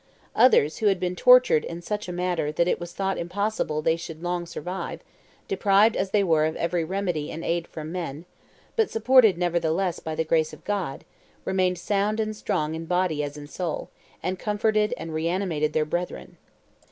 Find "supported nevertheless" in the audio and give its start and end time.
8.89-9.99